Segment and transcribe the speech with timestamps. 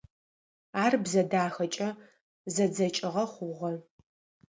[0.83, 1.89] Ар бзэ дахэкӏэ
[2.53, 3.71] зэдзэкӏыгъэ хъугъэ.